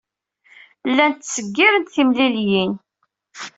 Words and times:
Llant 0.89 1.19
ttseggirent 1.21 1.91
timliliyin. 1.95 2.73